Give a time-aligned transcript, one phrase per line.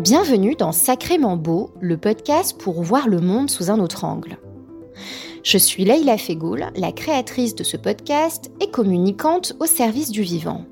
[0.00, 4.38] Bienvenue dans Sacrément Beau, le podcast pour voir le monde sous un autre angle.
[5.42, 10.64] Je suis Leïla Fegoul, la créatrice de ce podcast et communicante au service du vivant.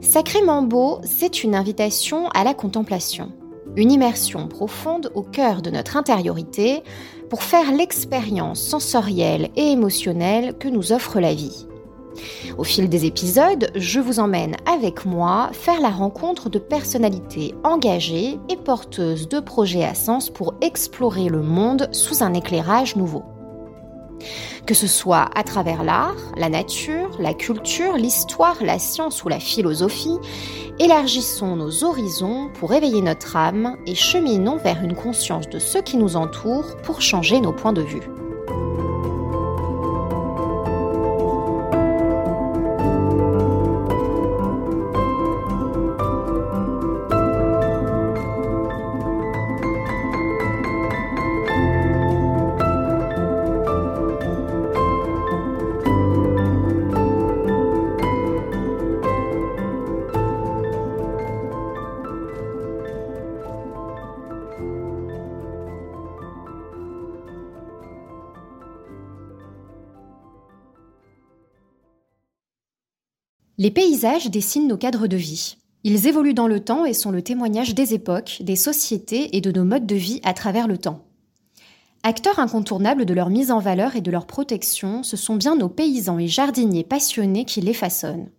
[0.00, 3.32] Sacrément Beau, c'est une invitation à la contemplation,
[3.76, 6.82] une immersion profonde au cœur de notre intériorité
[7.28, 11.66] pour faire l'expérience sensorielle et émotionnelle que nous offre la vie.
[12.58, 18.38] Au fil des épisodes, je vous emmène avec moi faire la rencontre de personnalités engagées
[18.48, 23.24] et porteuses de projets à sens pour explorer le monde sous un éclairage nouveau.
[24.66, 29.40] Que ce soit à travers l'art, la nature, la culture, l'histoire, la science ou la
[29.40, 30.18] philosophie,
[30.78, 35.96] élargissons nos horizons pour éveiller notre âme et cheminons vers une conscience de ce qui
[35.96, 38.21] nous entoure pour changer nos points de vue.
[73.62, 75.56] Les paysages dessinent nos cadres de vie.
[75.84, 79.52] Ils évoluent dans le temps et sont le témoignage des époques, des sociétés et de
[79.52, 81.04] nos modes de vie à travers le temps.
[82.02, 85.68] Acteurs incontournables de leur mise en valeur et de leur protection, ce sont bien nos
[85.68, 88.30] paysans et jardiniers passionnés qui les façonnent.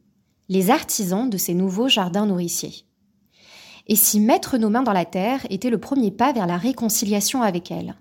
[0.50, 2.84] Les artisans de ces nouveaux jardins nourriciers.
[3.88, 7.44] Et si mettre nos mains dans la terre était le premier pas vers la réconciliation
[7.44, 7.96] avec elle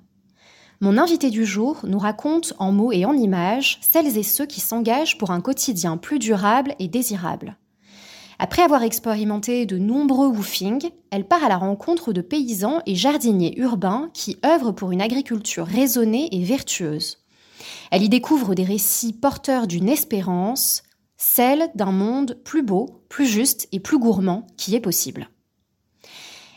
[0.83, 4.61] mon invité du jour nous raconte en mots et en images celles et ceux qui
[4.61, 7.57] s'engagent pour un quotidien plus durable et désirable.
[8.41, 13.57] Après avoir expérimenté de nombreux woofings, elle part à la rencontre de paysans et jardiniers
[13.61, 17.19] urbains qui œuvrent pour une agriculture raisonnée et vertueuse.
[17.93, 20.83] Elle y découvre des récits porteurs d'une espérance,
[21.17, 25.29] celle d'un monde plus beau, plus juste et plus gourmand qui est possible.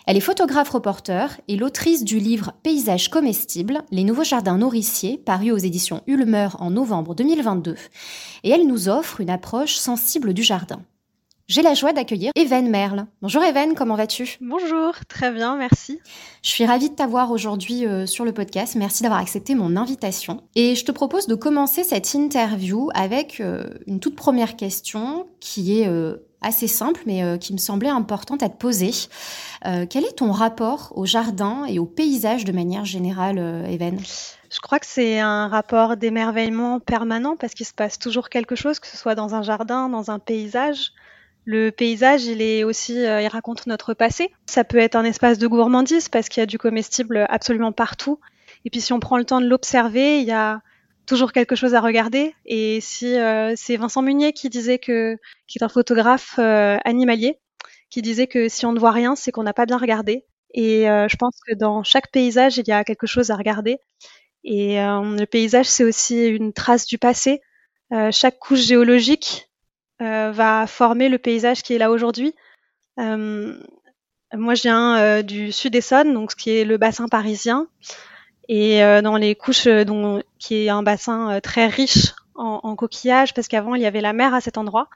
[0.08, 5.58] Elle est photographe-reporter et l'autrice du livre Paysages comestibles, les nouveaux jardins nourriciers, paru aux
[5.58, 7.76] éditions Ulmer en novembre 2022.
[8.44, 10.84] Et elle nous offre une approche sensible du jardin.
[11.48, 13.06] J'ai la joie d'accueillir Even Merle.
[13.22, 14.38] Bonjour Even, comment vas-tu?
[14.42, 16.00] Bonjour, très bien, merci.
[16.42, 18.76] Je suis ravie de t'avoir aujourd'hui euh, sur le podcast.
[18.76, 20.42] Merci d'avoir accepté mon invitation.
[20.56, 25.80] Et je te propose de commencer cette interview avec euh, une toute première question qui
[25.80, 28.92] est euh, assez simple, mais euh, qui me semblait importante à te poser.
[29.66, 34.00] Euh, quel est ton rapport au jardin et au paysage de manière générale, euh, Even
[34.52, 38.80] Je crois que c'est un rapport d'émerveillement permanent parce qu'il se passe toujours quelque chose,
[38.80, 40.92] que ce soit dans un jardin, dans un paysage.
[41.46, 44.32] Le paysage, il est aussi, il raconte notre passé.
[44.48, 48.20] Ça peut être un espace de gourmandise parce qu'il y a du comestible absolument partout.
[48.66, 50.62] Et puis si on prend le temps de l'observer, il y a
[51.06, 52.36] toujours quelque chose à regarder.
[52.46, 55.18] Et si euh, c'est Vincent Munier qui disait que,
[55.48, 57.40] qui est un photographe euh, animalier,
[57.90, 60.26] qui disait que si on ne voit rien, c'est qu'on n'a pas bien regardé.
[60.54, 63.80] Et euh, je pense que dans chaque paysage, il y a quelque chose à regarder.
[64.44, 67.42] Et le paysage, c'est aussi une trace du passé.
[68.12, 69.50] chaque couche géologique
[70.00, 72.36] va former le paysage qui est là aujourd'hui.
[72.98, 73.56] moi,
[74.32, 77.68] je viens du sud-Essonne, donc ce qui est le bassin parisien
[78.48, 82.60] et euh, dans les couches euh, dont, qui est un bassin euh, très riche en,
[82.64, 84.90] en coquillages parce qu'avant il y avait la mer à cet endroit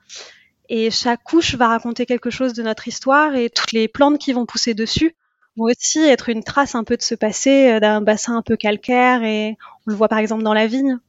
[0.70, 4.34] et chaque couche va raconter quelque chose de notre histoire et toutes les plantes qui
[4.34, 5.16] vont pousser dessus
[5.58, 9.24] vont aussi être une trace un peu de ce passé d'un bassin un peu calcaire
[9.24, 11.00] et on le voit par exemple dans la vigne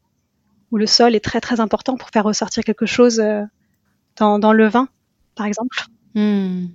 [0.71, 3.23] où le sol est très très important pour faire ressortir quelque chose
[4.17, 4.89] dans, dans le vin
[5.35, 5.77] par exemple.
[6.15, 6.67] Hmm.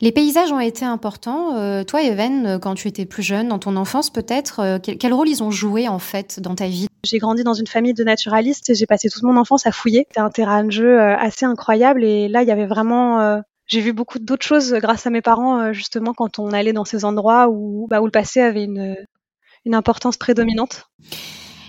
[0.00, 1.56] Les paysages ont été importants.
[1.56, 5.12] Euh, toi, Even, euh, quand tu étais plus jeune, dans ton enfance peut-être, euh, quel,
[5.12, 6.88] rôle ils ont joué en fait dans ta vie?
[7.04, 10.06] J'ai grandi dans une famille de naturalistes et j'ai passé toute mon enfance à fouiller.
[10.08, 13.40] C'était un terrain de jeu assez incroyable et là, il y avait vraiment...
[13.66, 17.04] j'ai vu beaucoup d'autres choses grâce à mes parents, justement, quand on allait dans ces
[17.04, 20.84] endroits où, bah, le passé avait une importance prédominante.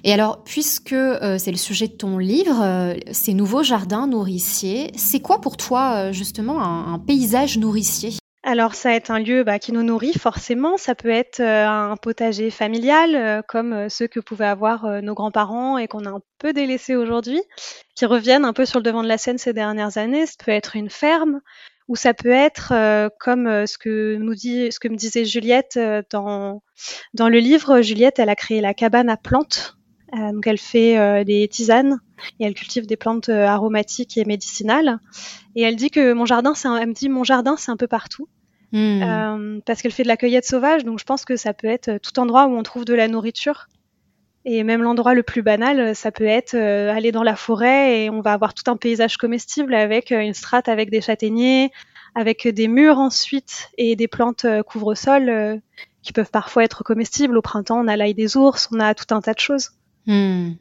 [0.03, 0.95] Et alors, puisque
[1.37, 6.61] c'est le sujet de ton livre, ces nouveaux jardins nourriciers, c'est quoi pour toi justement
[6.61, 8.17] un paysage nourricier?
[8.45, 11.65] Alors ça va être un lieu bah, qui nous nourrit forcément, ça peut être euh,
[11.65, 16.09] un potager familial euh, comme euh, ceux que pouvaient avoir nos grands-parents et qu'on a
[16.09, 17.41] un peu délaissé aujourd'hui,
[17.95, 20.51] qui reviennent un peu sur le devant de la scène ces dernières années, ça peut
[20.51, 21.39] être une ferme
[21.87, 22.73] ou ça peut être
[23.19, 25.79] comme ce que nous dit ce que me disait Juliette
[26.11, 26.63] dans
[27.13, 29.77] dans le livre, Juliette, elle a créé la cabane à plantes
[30.13, 31.99] donc elle fait des tisanes
[32.39, 34.99] et elle cultive des plantes aromatiques et médicinales.
[35.55, 37.87] Et elle dit que mon jardin, c'est elle me dit mon jardin, c'est un peu
[37.87, 38.27] partout.
[38.75, 39.59] Hmm.
[39.67, 42.17] parce qu'elle fait de la cueillette sauvage, donc je pense que ça peut être tout
[42.19, 43.67] endroit où on trouve de la nourriture.
[44.45, 48.21] Et même l'endroit le plus banal, ça peut être aller dans la forêt et on
[48.21, 51.71] va avoir tout un paysage comestible avec une strate avec des châtaigniers,
[52.15, 55.61] avec des murs ensuite et des plantes couvre-sol
[56.01, 57.37] qui peuvent parfois être comestibles.
[57.37, 59.69] Au printemps, on a l'ail des ours, on a tout un tas de choses.
[60.07, 60.53] Hmm.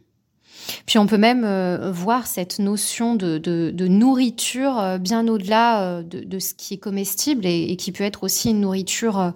[0.86, 6.38] Puis on peut même euh, voir cette notion de, nourriture euh, bien au-delà euh, de,
[6.38, 9.32] ce qui est comestible et, qui peut être aussi une nourriture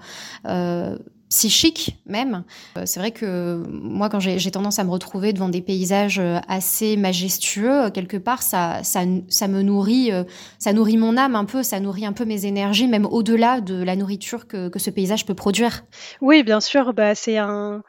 [1.29, 2.45] psychique même.
[2.85, 7.91] C'est vrai que moi, quand j'ai tendance à me retrouver devant des paysages assez majestueux,
[7.91, 10.11] quelque part, ça, ça, me nourrit,
[10.59, 13.83] ça nourrit mon âme un peu, ça nourrit un peu mes énergies, même au-delà de
[13.83, 15.85] la nourriture que, ce paysage peut produire.
[16.21, 17.83] Oui, bien sûr, bah, c'est un,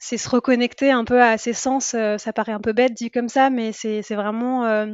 [0.00, 1.94] c'est se reconnecter un peu à ses sens.
[1.94, 4.86] Euh, ça paraît un peu bête dit comme ça, mais c'est vraiment euh,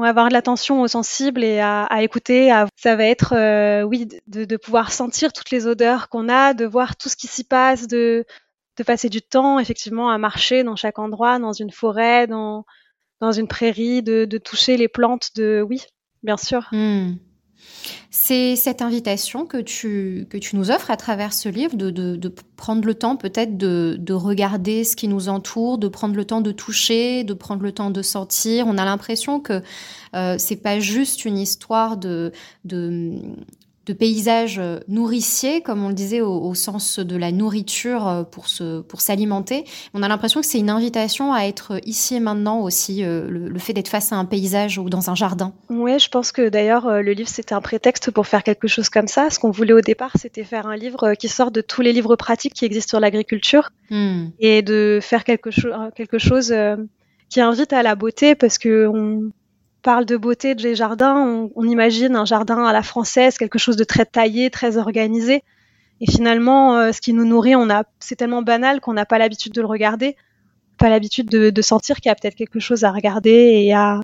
[0.00, 2.50] avoir de l'attention aux sensibles et à, écouter.
[2.76, 6.96] ça va être, euh, oui, de, pouvoir sentir toutes les odeurs qu'on a, de voir
[6.96, 8.26] tout ce qui s'y passe, de,
[8.76, 12.66] de passer du temps effectivement à marcher dans chaque endroit, dans une forêt, dans,
[13.20, 15.82] dans une prairie, de, toucher les plantes, de oui,
[16.22, 16.68] bien sûr.
[16.72, 17.14] Mmh.
[18.10, 22.94] C'est cette invitation que tu, que nous offres à travers ce livre, de, prendre le
[22.94, 27.24] temps peut-être de, de, regarder ce qui nous entoure, de prendre le temps de toucher,
[27.24, 28.66] de prendre le temps de sentir.
[28.66, 29.62] On a l'impression que
[30.14, 32.32] euh, c'est pas juste une histoire de,
[33.86, 38.48] de paysages euh, nourriciers, comme on le disait au, sens de la nourriture euh, pour
[38.48, 39.64] se, pour s'alimenter.
[39.94, 43.58] On a l'impression que c'est une invitation à être ici et maintenant aussi, euh, le,
[43.58, 45.52] fait d'être face à un paysage ou dans un jardin.
[45.70, 49.08] Oui, je pense que d'ailleurs le livre c'était un prétexte pour faire quelque chose comme
[49.08, 49.30] ça.
[49.30, 52.16] Ce qu'on voulait au départ, c'était faire un livre qui sort de tous les livres
[52.16, 54.26] pratiques qui existent sur l'agriculture hmm.
[54.40, 56.54] et de faire quelque, chose quelque chose
[57.28, 59.30] qui invite à la beauté parce que on,
[59.86, 63.84] parle de beauté des jardins, on, imagine un jardin à la française, quelque chose de
[63.84, 65.44] très taillé, très organisé.
[66.00, 69.18] Et finalement, euh, ce qui nous nourrit, on a, c'est tellement banal qu'on n'a pas
[69.18, 70.16] l'habitude de le regarder,
[70.76, 74.00] pas l'habitude de, sentir qu'il y a peut-être quelque chose à regarder et à,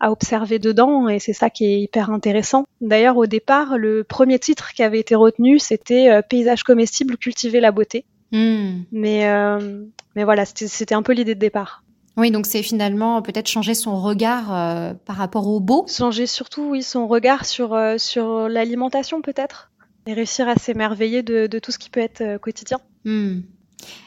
[0.00, 1.06] observer dedans.
[1.06, 2.64] Et c'est ça qui est hyper intéressant.
[2.80, 7.60] D'ailleurs, au départ, le premier titre qui avait été retenu, c'était euh, Paysage comestible, cultiver
[7.60, 8.06] la beauté.
[8.32, 8.84] Hmm.
[8.90, 9.84] Mais, euh,
[10.14, 11.82] mais voilà, c'était un peu l'idée de départ.
[12.16, 15.86] Oui, donc c'est finalement peut-être changer son regard euh, par rapport au beau.
[15.86, 19.70] Changer surtout, oui, son regard sur, euh, sur l'alimentation peut-être.
[20.06, 22.78] Et réussir à s'émerveiller de, de, tout ce qui peut être euh, quotidien.
[23.04, 23.40] Hmm.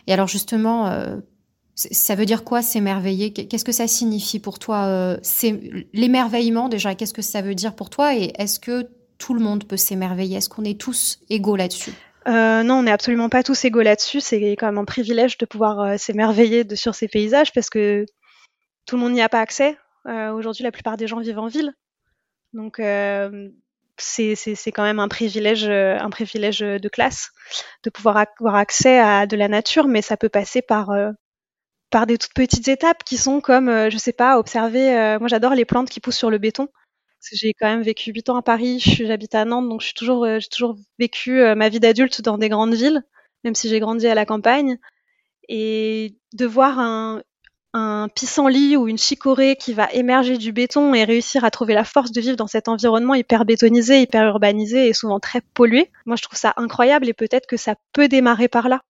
[0.08, 0.92] Et alors justement,
[1.76, 3.32] ça veut dire quoi s'émerveiller?
[3.32, 6.96] Qu'est-ce que ça signifie pour toi C'est l'émerveillement déjà.
[6.96, 8.16] Qu'est-ce que ça veut dire pour toi?
[8.16, 8.90] Et est-ce que
[9.20, 10.38] tout le monde peut s'émerveiller?
[10.38, 11.94] Est-ce qu'on est tous égaux là-dessus?
[12.28, 14.22] Euh, non, on n'est absolument pas tous égaux là-dessus.
[14.22, 18.06] C'est quand même un privilège de pouvoir euh, s'émerveiller sur ces paysages parce que
[18.86, 19.78] tout le monde n'y a pas accès.
[20.08, 21.74] Euh, aujourd'hui, la plupart des gens vivent en ville.
[22.54, 22.82] Donc,
[23.98, 27.32] c'est quand même un privilège, un privilège de classe
[27.84, 30.90] de pouvoir avoir accès à de la nature, mais ça peut passer par,
[31.92, 35.18] par des toutes petites étapes qui sont comme, je sais pas, observer.
[35.20, 36.70] moi, j'adore les plantes qui poussent sur le béton
[37.32, 40.26] j'ai quand même vécu huit ans à Paris, j'habite à Nantes, donc je suis toujours,
[40.26, 43.04] euh, j'ai toujours vécu euh, ma vie d'adulte dans des grandes villes,
[43.44, 44.78] même si j'ai grandi à la campagne.
[45.50, 47.24] Et de voir un,
[47.74, 51.84] un pissenlit ou une chicorée qui va émerger du béton et réussir à trouver la
[51.84, 55.92] force de vivre dans cet environnement hyper bétonisé, hyper urbanisé et souvent très pollué.
[56.06, 58.82] Moi, je trouve ça incroyable et peut-être que ça peut démarrer par là.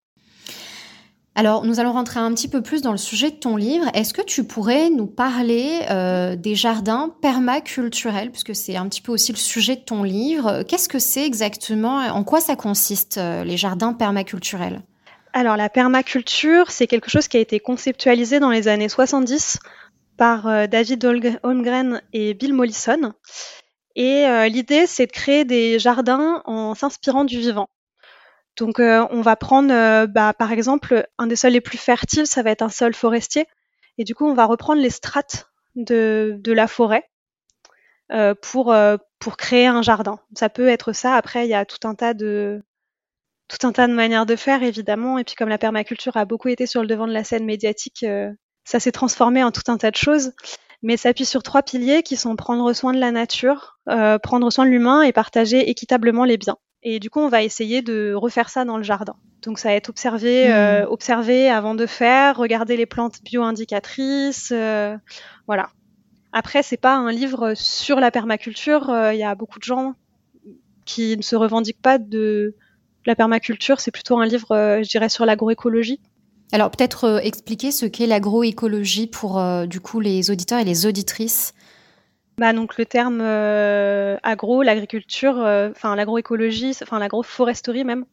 [1.36, 3.86] Alors, nous allons rentrer un petit peu plus dans le sujet de ton livre.
[3.94, 9.12] Est-ce que tu pourrais nous parler euh, des jardins permaculturels, puisque c'est un petit peu
[9.12, 12.00] aussi le sujet de ton livre Qu'est-ce que c'est exactement?
[12.00, 14.82] En quoi ça consiste, euh, les jardins permaculturels?
[15.32, 19.60] Alors, la permaculture, c'est quelque chose qui a été conceptualisé dans les années 70
[20.18, 21.06] par euh, David
[21.44, 23.14] Holmgren et Bill Mollison.
[23.96, 27.68] Et l'idée, c'est de créer des jardins en s'inspirant du vivant.
[28.60, 32.28] Donc euh, on va prendre euh, bah, par exemple un des sols les plus fertiles,
[32.28, 33.48] ça va être un sol forestier.
[33.98, 37.10] Et du coup on va reprendre les strates de, la forêt
[38.12, 38.76] euh, pour,
[39.38, 40.20] créer un jardin.
[40.36, 41.16] Ça peut être ça.
[41.16, 42.62] Après il y a tout un tas de
[43.48, 45.18] tout un tas de manières de faire évidemment.
[45.18, 48.06] Et puis comme la permaculture a beaucoup été sur le devant de la scène médiatique,
[48.66, 50.34] ça s'est transformé en tout un tas de choses.
[50.82, 53.80] Mais ça appuie sur trois piliers qui sont prendre soin de la nature,
[54.22, 56.58] prendre soin de l'humain et partager équitablement les biens.
[56.84, 59.16] Et du coup, on va essayer de refaire ça dans le jardin.
[59.44, 60.52] Donc, ça va être observé, hmm.
[60.52, 64.98] euh, observer avant de faire, regarder les plantes bio-indicatrices, euh,
[65.48, 65.70] voilà.
[66.32, 68.90] Après, c'est pas un livre sur la permaculture.
[68.90, 69.96] Euh, il y a beaucoup de gens
[70.86, 72.56] qui ne se revendiquent pas de
[73.06, 73.80] la permaculture.
[73.80, 74.48] C'est plutôt un livre,
[74.82, 76.00] je dirais, sur l'agroécologie.
[76.52, 81.54] Alors peut-être expliquer ce qu'est l'agroécologie pour du coup les auditeurs et les auditrices.
[82.40, 83.22] Bah donc le terme
[84.24, 85.36] agro, l'agriculture,
[85.72, 88.06] enfin l'agroécologie, enfin l'agroforesterie même.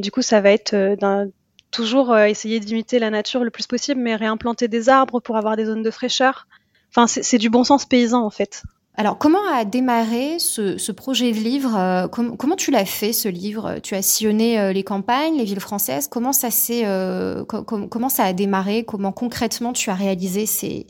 [0.00, 1.28] du coup, ça va être d'un
[1.72, 5.66] toujours essayer d'imiter la nature le plus possible, mais réimplanter des arbres pour avoir des
[5.66, 6.46] zones de fraîcheur.
[6.94, 8.62] Enfin, c'est du bon sens paysan en fait.
[9.00, 13.76] Alors, comment a démarré ce, projet de livre euh, Comment tu l'as fait, ce livre?
[13.82, 16.06] Tu as sillonné euh, les campagnes, les villes françaises.
[16.06, 18.84] Comment ça, euh, comment ça a démarré?
[18.84, 20.86] Comment concrètement tu as réalisé ces,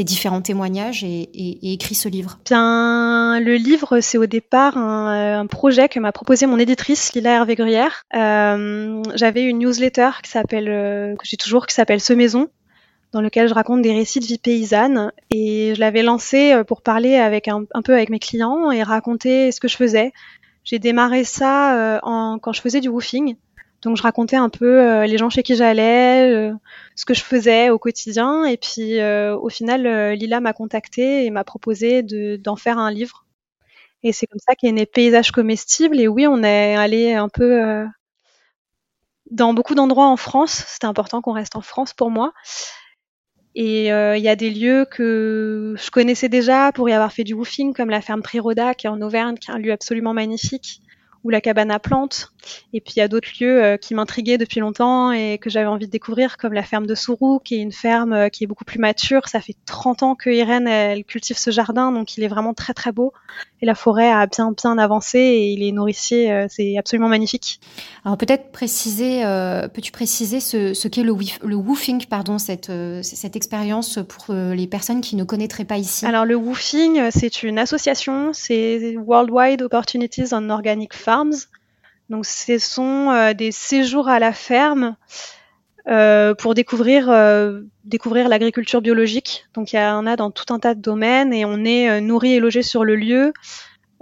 [0.00, 2.40] différents témoignages et, écrit ce livre?
[2.46, 7.54] Bien, le livre, c'est au départ un, projet que m'a proposé mon éditrice, Lila Hervé
[7.54, 8.06] Gruyère.
[8.12, 10.66] J'avais une newsletter qui s'appelle,
[11.16, 12.48] que j'ai toujours, qui s'appelle Ce Maison,
[13.12, 15.12] dans lequel je raconte des récits de vie paysanne.
[15.30, 19.52] Et je l'avais lancé euh, pour parler avec un, peu avec mes clients et raconter
[19.52, 20.12] ce que je faisais.
[20.64, 23.36] J'ai démarré ça euh, en, quand je faisais du woofing.
[23.82, 26.52] Donc je racontais un peu euh, les gens chez qui j'allais,
[26.94, 28.44] ce que je faisais au quotidien.
[28.44, 32.02] Et puis au final, Lila m'a contacté et m'a proposé
[32.38, 33.26] d'en faire un livre.
[34.04, 36.00] Et c'est comme ça qu'est né Paysage comestible.
[36.00, 37.84] Et oui, on est allé un peu
[39.32, 40.64] dans beaucoup d'endroits en France.
[40.68, 42.32] C'était important qu'on reste en France pour moi.
[43.54, 47.24] Et euh, il y a des lieux que je connaissais déjà pour y avoir fait
[47.24, 50.14] du woofing, comme la ferme Priroda, qui est en Auvergne, qui est un lieu absolument
[50.14, 50.81] magnifique,
[51.24, 52.32] ou la cabane à plantes.
[52.72, 55.66] Et puis il y a d'autres lieux euh, qui m'intriguaient depuis longtemps et que j'avais
[55.66, 58.46] envie de découvrir, comme la ferme de Sourou, qui est une ferme euh, qui est
[58.46, 59.28] beaucoup plus mature.
[59.28, 62.74] Ça fait 30 ans que Irène elle cultive ce jardin, donc il est vraiment très
[62.74, 63.12] très beau.
[63.60, 67.60] Et la forêt a bien bien avancé et il est nourricier, euh, c'est absolument magnifique.
[68.04, 69.22] Alors peut-être préciser,
[69.72, 71.14] peux-tu préciser ce, qu'est le,
[71.44, 76.04] le, woofing, pardon, cette, cette expérience pour les personnes qui ne connaîtraient pas ici?
[76.04, 80.94] Alors le woofing, c'est une association, c'est Worldwide Opportunities on Organic
[82.12, 84.96] Donc ce sont euh, des séjours à la ferme
[85.88, 89.46] euh, pour découvrir euh, découvrir l'agriculture biologique.
[89.54, 92.34] Donc il y en a dans tout un tas de domaines et on est nourri
[92.34, 93.32] et logé sur le lieu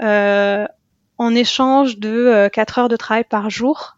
[0.02, 3.96] en échange de 4 heures de travail par jour.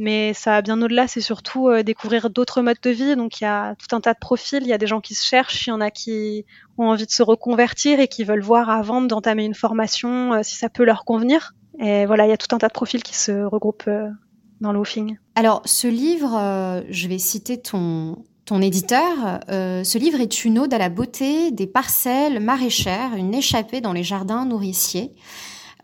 [0.00, 3.16] Mais ça va bien au-delà, c'est surtout découvrir d'autres modes de vie.
[3.16, 5.14] Donc il y a tout un tas de profils, il y a des gens qui
[5.14, 6.44] se cherchent, il y en a qui
[6.76, 10.68] ont envie de se reconvertir et qui veulent voir avant d'entamer une formation si ça
[10.68, 11.54] peut leur convenir.
[11.78, 14.08] Et voilà, il y a tout un tas de profils qui se regroupent euh,
[14.60, 15.16] dans le woofing.
[15.34, 19.40] Alors, ce livre, euh, je vais citer ton, ton éditeur.
[19.48, 23.92] Euh, ce livre est une ode à la beauté des parcelles maraîchères, une échappée dans
[23.92, 25.14] les jardins nourriciers.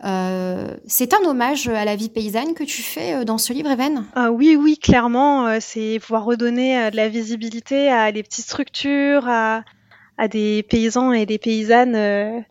[0.02, 4.30] c'est un hommage à la vie paysanne que tu fais dans ce livre, Even ah,
[4.32, 5.60] Oui, oui, clairement.
[5.60, 9.62] c'est pouvoir redonner de la visibilité à des petites structures, à,
[10.18, 12.44] à des paysans et des paysannes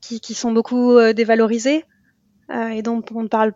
[0.00, 1.84] qui, qui, sont beaucoup dévalorisés.
[2.50, 3.52] Euh, et dont on parle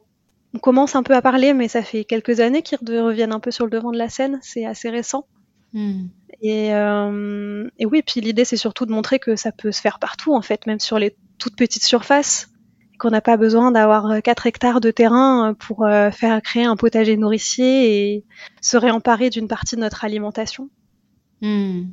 [0.54, 3.50] on commence un peu à parler, mais ça fait quelques années qu'ils reviennent un peu
[3.50, 4.38] sur le devant de la scène.
[4.42, 5.26] C'est assez récent.
[5.74, 6.06] Hmm.
[6.40, 9.98] Et, euh, et, oui, puis l'idée, c'est surtout de montrer que ça peut se faire
[9.98, 12.48] partout, en fait, même sur les toutes petites surfaces,
[12.98, 17.16] qu'on n'a pas besoin d'avoir 4 hectares de terrain pour euh, faire créer un potager
[17.16, 18.24] nourricier et
[18.60, 20.70] se réemparer d'une partie de notre alimentation.
[21.42, 21.84] Hmm.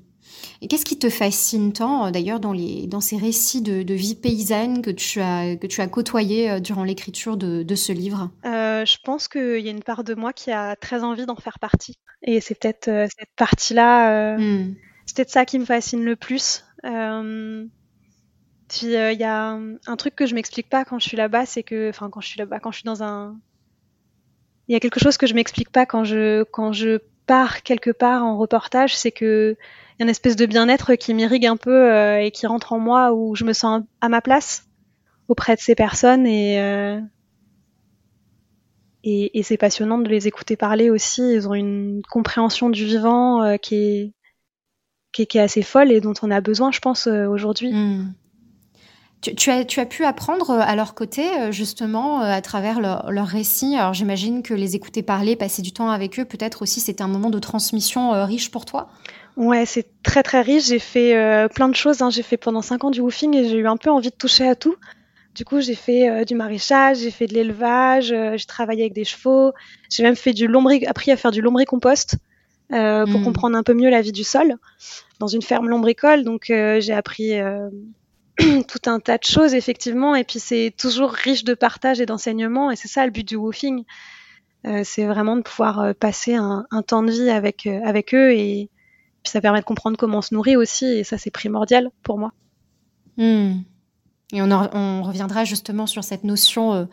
[0.61, 4.15] Et qu'est-ce qui te fascine tant, euh, d'ailleurs, dans, les, dans ces récits de, vie
[4.15, 8.29] paysanne que tu as, que tu as côtoyés euh, durant l'écriture de, ce livre?
[8.45, 11.35] Euh, Je pense qu'il y a une part de moi qui a très envie d'en
[11.35, 11.97] faire partie.
[12.23, 14.75] Et c'est peut-être cette partie-là, hmm.
[15.05, 16.63] c'est peut-être ça qui me fascine le plus.
[16.81, 16.89] puis
[18.81, 21.89] il y a un, truc que je m'explique pas quand je suis là-bas, c'est que,
[21.89, 23.37] enfin, quand je suis là-bas, quand je suis dans un.
[24.67, 27.91] Il y a quelque chose que je m'explique pas quand je, quand je pars quelque
[27.91, 29.57] part en reportage, c'est que
[29.99, 32.79] y a une espèce de bien-être qui m'irrigue un peu euh, et qui rentre en
[32.79, 34.67] moi où je me sens à ma place
[35.27, 36.99] auprès de ces personnes et euh,
[39.07, 41.21] et, c'est passionnant de les écouter parler aussi.
[41.21, 44.13] Ils ont une compréhension du vivant euh, qui, est,
[45.13, 47.71] qui, est, assez folle et dont on a besoin, je pense, aujourd'hui.
[47.71, 48.15] Hmm.
[49.35, 53.75] Tu, as, tu, as, pu apprendre à leur côté, justement, à travers leurs leur récits.
[53.75, 57.07] Alors j'imagine que les écouter parler, passer du temps avec eux, peut-être aussi c'était un
[57.07, 58.89] moment de transmission riche pour toi?
[59.37, 60.67] Ouais, c'est très très riche.
[60.67, 62.01] J'ai fait euh, plein de choses.
[62.01, 62.09] Hein.
[62.09, 64.47] J'ai fait pendant 5 ans du woofing et j'ai eu un peu envie de toucher
[64.47, 64.75] à tout.
[65.35, 68.93] Du coup, j'ai fait euh, du maraîchage, j'ai fait de l'élevage, euh, j'ai travaillé avec
[68.93, 69.51] des chevaux,
[69.89, 72.15] j'ai même fait du lombric, appris à faire du lombricompost
[72.69, 73.23] pour hmm.
[73.23, 74.55] comprendre un peu mieux la vie du sol
[75.19, 76.23] dans une ferme lombricole.
[76.23, 77.33] Donc, j'ai appris
[78.67, 80.15] tout un tas de choses effectivement.
[80.15, 82.71] Et puis, c'est toujours riche de partage et d'enseignement.
[82.71, 83.83] Et c'est ça le but du woofing.
[84.83, 88.69] c'est vraiment de pouvoir passer un, temps de vie avec avec eux et
[89.25, 92.19] puis ça permet de comprendre comment on se nourrit aussi, et ça c'est primordial pour
[92.19, 92.31] moi.
[93.17, 93.61] Hmm.
[94.31, 96.85] Et on, reviendra justement sur cette notion euh,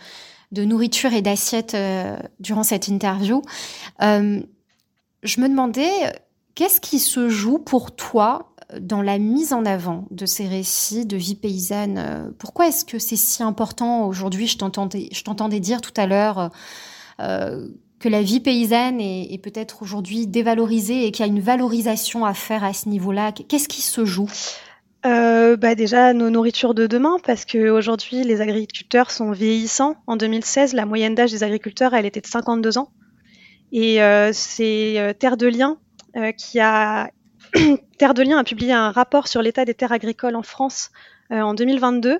[0.51, 3.43] de nourriture et d'assiette euh, durant cette interview.
[4.01, 4.41] Euh,
[5.23, 5.91] je me demandais,
[6.55, 11.17] qu'est-ce qui se joue pour toi dans la mise en avant de ces récits de
[11.17, 14.47] vie paysanne Pourquoi est-ce que c'est si important aujourd'hui?
[14.47, 16.51] Je t'entendais dire tout à l'heure
[17.21, 17.69] euh,
[18.03, 22.35] que la vie paysanne est, peut-être aujourd'hui dévalorisée et qu'il y a une valorisation à
[22.35, 23.33] faire à ce niveau-là.
[23.33, 24.29] Qu'est-ce qui se joue?
[25.05, 29.97] Euh, bah déjà nos nourritures de demain parce qu'aujourd'hui les agriculteurs sont vieillissants.
[30.07, 32.91] En 2016, la moyenne d'âge des agriculteurs elle était de 52 ans
[33.73, 35.79] et euh, c'est euh, Terre de Liens
[36.37, 37.11] qui a
[37.99, 40.91] Terre de Liens a publié un rapport sur l'état des terres agricoles en France
[41.31, 42.19] en 2022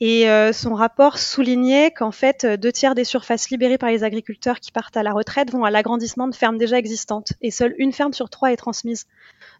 [0.00, 4.72] et son rapport soulignait qu'en fait deux tiers des surfaces libérées par les agriculteurs qui
[4.72, 8.12] partent à la retraite vont à l'agrandissement de fermes déjà existantes et seule une ferme
[8.12, 9.06] sur trois est transmise.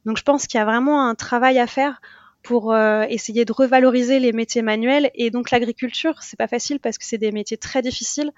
[0.06, 2.00] Donc je pense qu'il y a vraiment un travail à faire
[2.44, 5.10] pour euh, essayer de revaloriser les métiers manuels.
[5.14, 8.30] Et donc l'agriculture, c'est pas facile parce que c'est des métiers très difficiles.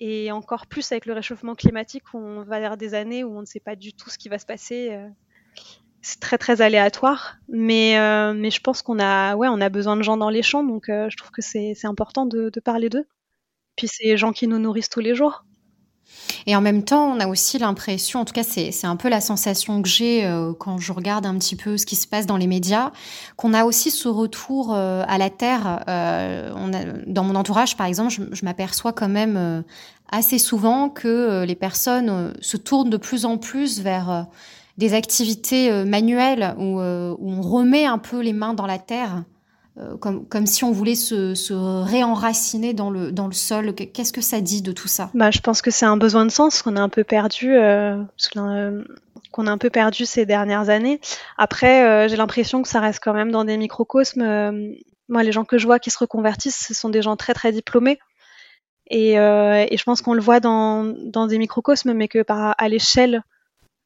[0.00, 3.42] Et encore plus avec le réchauffement climatique, où on va vers des années où on
[3.42, 4.88] ne sait pas du tout ce qui va se passer.
[4.90, 5.06] Euh,
[6.02, 9.96] c'est très très aléatoire, mais euh, mais je pense qu'on a ouais on a besoin
[9.96, 13.06] de gens dans les champs, donc je trouve que c'est important de, parler d'eux.
[13.76, 15.44] Puis c'est les gens qui nous nourrissent tous les jours.
[16.46, 19.20] Et en même temps, on a aussi l'impression, en tout cas c'est un peu la
[19.20, 22.36] sensation que j'ai euh, quand je regarde un petit peu ce qui se passe dans
[22.36, 22.92] les médias,
[23.36, 25.84] qu'on a aussi ce retour euh, à la terre.
[25.88, 26.52] Euh,
[27.06, 29.64] dans mon entourage, par exemple, je, m'aperçois quand même
[30.10, 34.26] assez souvent que les personnes se tournent de plus en plus vers
[34.76, 39.24] des activités manuelles où, où, on remet un peu les mains dans la terre.
[39.76, 41.52] Euh, comme, comme si on voulait se,
[41.82, 43.74] réenraciner dans le, dans le sol.
[43.74, 45.10] Qu'est-ce que ça dit de tout ça?
[45.14, 48.00] Bah, Je pense que c'est un besoin de sens qu'on a un peu perdu, euh,
[48.36, 48.84] euh,
[49.32, 51.00] qu'on a un peu perdu ces dernières années.
[51.38, 54.22] Après, j'ai l'impression que ça reste quand même dans des microcosmes.
[55.08, 57.50] moi, les gens que je vois qui se reconvertissent, ce sont des gens très très
[57.50, 57.98] diplômés.
[58.90, 62.68] Et, et je pense qu'on le voit dans, dans des microcosmes, mais que par, à
[62.68, 63.24] l'échelle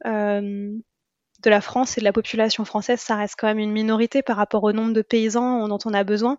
[0.05, 4.37] de la France et de la population française, ça reste quand même une minorité par
[4.37, 6.39] rapport au nombre de paysans dont on a besoin.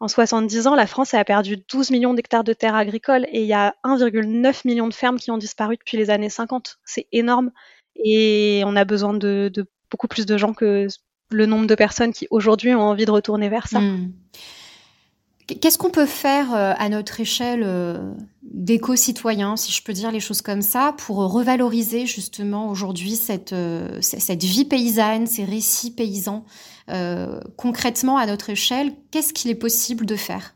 [0.00, 3.46] En 70 ans, la France a perdu 12 millions d'hectares de terres agricoles et il
[3.46, 6.78] y a 1,9 million de fermes qui ont disparu depuis les années 50.
[6.84, 7.52] C'est énorme
[7.96, 9.50] et on a besoin de,
[9.90, 10.88] beaucoup plus de gens que
[11.30, 13.80] le nombre de personnes qui aujourd'hui ont envie de retourner vers ça.
[13.80, 14.12] Hmm.
[15.46, 20.20] Qu'est-ce qu'on peut faire euh, à notre échelle euh, d'éco-citoyens, si je peux dire les
[20.20, 24.00] choses comme ça, pour revaloriser justement aujourd'hui cette, euh,
[24.40, 26.44] vie paysanne, ces récits paysans
[27.56, 30.54] Concrètement, à notre échelle, qu'est-ce qu'il est possible de faire?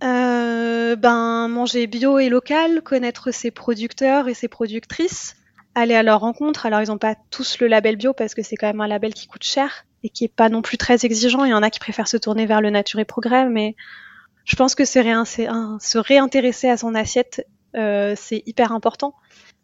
[0.00, 5.36] Ben, Manger bio et local, connaître ses producteurs et ses productrices,
[5.76, 6.66] aller à leur rencontre.
[6.66, 9.14] Alors, ils n'ont pas tous le label bio parce que c'est quand même un label
[9.14, 11.44] qui coûte cher et qui est pas non plus très exigeant.
[11.44, 13.76] Il y en a qui préfèrent se tourner vers le nature et progrès, mais
[14.44, 15.00] je pense que se,
[15.80, 19.14] se réintéresser à son assiette, euh, c'est hyper important.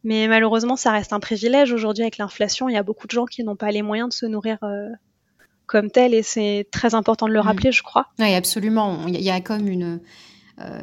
[0.04, 2.68] Mais malheureusement, ça reste un privilège aujourd'hui avec l'inflation.
[2.68, 4.88] Il y a beaucoup de gens qui n'ont pas les moyens de se nourrir euh,
[5.66, 7.42] comme tel, et c'est très important de le mmh.
[7.42, 8.08] rappeler, je crois.
[8.18, 9.06] Oui, absolument.
[9.06, 10.00] Il y a comme une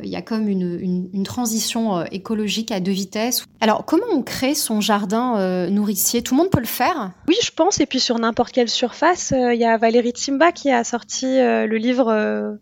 [0.03, 3.45] il y a comme une, transition euh, écologique à deux vitesses.
[3.61, 6.21] Alors, comment on crée son jardin euh, nourricier?
[6.21, 7.11] Tout le monde peut le faire?
[7.27, 7.79] Oui, je pense.
[7.79, 11.77] Et puis sur n'importe quelle surface, il y a Valérie Timba qui a sorti le
[11.77, 12.59] livre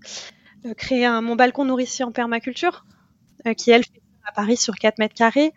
[0.75, 2.85] Créer un, mon balcon nourricier en permaculture,
[3.55, 5.53] qui elle fait à Paris sur 4 mètres carrés.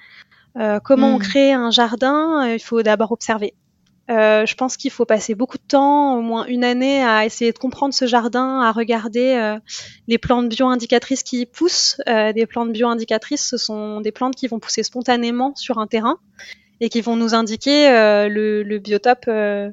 [0.85, 1.23] comment on hmm.
[1.23, 2.47] crée un jardin?
[2.47, 3.55] Il faut d'abord observer.
[4.11, 7.53] Euh, je pense qu'il faut passer beaucoup de temps, au moins une année, à essayer
[7.53, 9.59] de comprendre ce jardin, à regarder euh,
[10.09, 12.01] les plantes bio-indicatrices qui y poussent.
[12.09, 16.19] Euh, des plantes bio-indicatrices, ce sont des plantes qui vont pousser spontanément sur un terrain
[16.81, 17.91] et qui vont nous indiquer
[18.29, 19.71] le, le, biotope de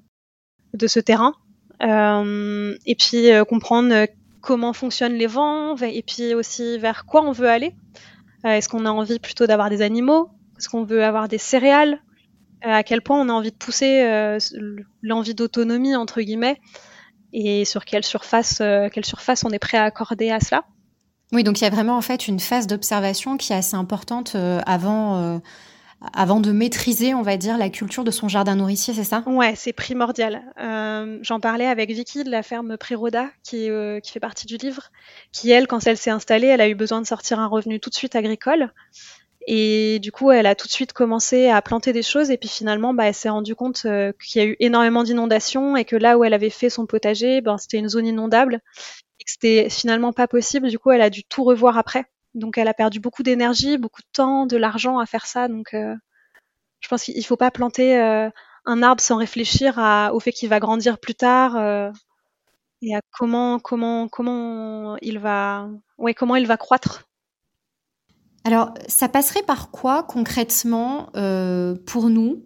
[0.88, 1.34] ce terrain.
[1.82, 4.08] et puis comprendre
[4.42, 7.74] comment fonctionnent les vents et puis aussi vers quoi on veut aller.
[8.44, 10.30] Est-ce qu'on a envie plutôt d'avoir des animaux?
[10.58, 12.02] Est-ce qu'on veut avoir des céréales?
[12.02, 12.07] euh,
[12.62, 14.38] à quel point on a envie de pousser euh,
[15.02, 16.60] l'envie d'autonomie entre guillemets
[17.34, 20.64] et sur quelle surface, euh, quelle surface on est prêt à accorder à cela.
[21.34, 24.38] Oui, donc il y a vraiment en fait une phase d'observation qui est assez importante
[24.66, 25.42] avant,
[26.14, 29.24] avant de maîtriser, on va dire, la culture de son jardin nourricier, c'est ça?
[29.26, 30.42] Ouais, c'est primordial.
[31.22, 33.68] J'en parlais avec Vicky de la ferme Préroda, qui,
[34.02, 34.84] qui fait partie du livre,
[35.34, 37.90] qui elle, quand elle s'est installée, elle a eu besoin de sortir un revenu tout
[37.90, 38.72] de suite agricole.
[39.50, 42.30] Et du coup, elle a tout de suite commencé à planter des choses.
[42.32, 45.78] Et puis finalement, bah, elle s'est rendue compte euh, qu'il y a eu énormément d'inondations
[45.78, 48.62] et que là où elle avait fait son potager, ben, c'était une zone inondable
[49.20, 50.68] et que c'était finalement pas possible.
[50.68, 52.06] Du coup, elle a dû tout revoir après.
[52.36, 55.48] Donc, elle a perdu beaucoup d'énergie, beaucoup de temps, de l'argent à faire ça.
[55.48, 55.96] Donc, euh,
[56.82, 58.30] je pense qu'il faut pas planter euh,
[58.66, 59.80] un arbre sans réfléchir
[60.14, 61.56] au fait qu'il va grandir plus tard
[62.82, 67.07] et à comment comment comment il va ouais comment il va croître
[68.48, 71.10] Alors, ça passerait par quoi concrètement
[71.86, 72.46] pour nous,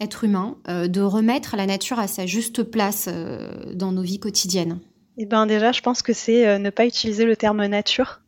[0.00, 3.10] êtres humains, de remettre la nature à sa juste place
[3.74, 4.80] dans nos vies quotidiennes?
[5.18, 8.22] Eh bien déjà, je pense que c'est ne pas utiliser le terme nature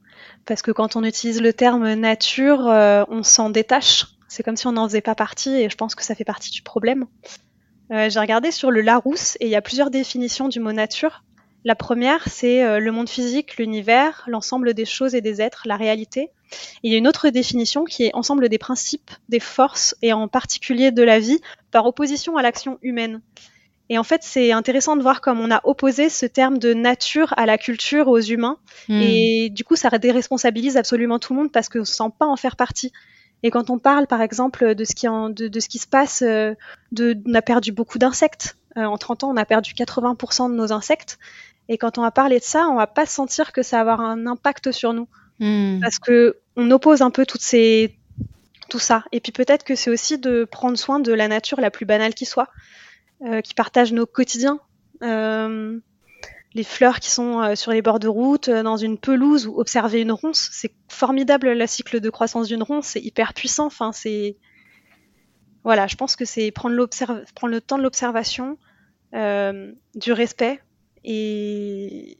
[0.44, 4.06] parce que quand on utilise le terme nature, euh, on s'en détache.
[4.28, 6.50] C'est comme si on n'en faisait pas partie, et je pense que ça fait partie
[6.50, 7.06] du problème.
[7.92, 11.24] Euh, j'ai regardé sur le Larousse, et il y a plusieurs définitions du mot nature.
[11.66, 15.76] La première, c'est euh, le monde physique, l'univers, l'ensemble des choses et des êtres, la
[15.76, 16.30] réalité.
[16.84, 20.28] il y a une autre définition qui est ensemble des principes, des forces, et en
[20.28, 21.40] particulier de la vie,
[21.72, 23.20] par opposition à l'action humaine.
[23.88, 27.34] Et en fait, c'est intéressant de voir comme on a opposé ce terme de nature
[27.36, 28.58] à la culture, aux humains.
[28.88, 29.00] Hmm.
[29.02, 32.26] Et du coup, ça déresponsabilise absolument tout le monde parce qu'on ne se sent pas
[32.26, 32.92] en faire partie.
[33.42, 36.22] Et quand on parle, par exemple, de ce qui, en, de, ce qui se passe,
[36.22, 36.54] euh,
[36.92, 38.56] de, on a perdu beaucoup d'insectes.
[38.76, 41.18] Euh, en 30 ans, on a perdu 80% de nos insectes.
[41.68, 44.00] Et quand on va parler de ça, on va pas sentir que ça va avoir
[44.00, 45.08] un impact sur nous.
[45.40, 45.80] Hmm.
[45.80, 47.96] Parce que on oppose un peu toutes ces,
[48.68, 49.04] tout ça.
[49.12, 52.14] Et puis peut-être que c'est aussi de prendre soin de la nature la plus banale
[52.14, 52.48] qui soit.
[53.22, 54.60] Euh, qui partagent nos quotidiens.
[55.02, 55.78] Euh,
[56.52, 60.02] les fleurs qui sont euh, sur les bords de route, dans une pelouse ou observer
[60.02, 63.66] une ronce, c'est formidable le cycle de croissance d'une ronce, c'est hyper puissant.
[63.66, 64.36] Enfin, c'est
[65.64, 66.76] voilà, je pense que c'est prendre,
[67.34, 68.58] prendre le temps de l'observation,
[69.14, 70.60] du respect
[71.06, 72.18] et,